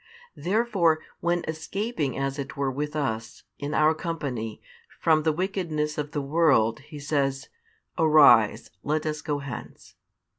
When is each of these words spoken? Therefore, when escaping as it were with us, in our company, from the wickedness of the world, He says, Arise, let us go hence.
Therefore, 0.35 0.99
when 1.19 1.43
escaping 1.47 2.17
as 2.17 2.39
it 2.39 2.57
were 2.57 2.71
with 2.71 2.95
us, 2.95 3.43
in 3.59 3.75
our 3.75 3.93
company, 3.93 4.59
from 4.99 5.21
the 5.21 5.31
wickedness 5.31 5.95
of 5.99 6.09
the 6.11 6.23
world, 6.23 6.79
He 6.79 6.97
says, 6.97 7.49
Arise, 7.99 8.71
let 8.81 9.05
us 9.05 9.21
go 9.21 9.37
hence. 9.37 9.93